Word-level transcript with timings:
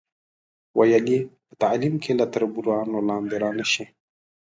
ویل 0.77 1.05
یې 1.13 1.19
په 1.47 1.53
تعلیم 1.63 1.95
کې 2.03 2.11
له 2.19 2.25
تربورانو 2.33 2.97
لاندې 3.09 3.35
را 3.43 3.49
نشئ. 3.59 3.85